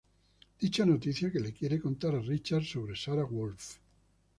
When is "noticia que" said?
0.91-1.43